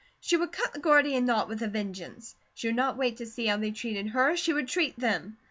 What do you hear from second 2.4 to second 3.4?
She would not wait to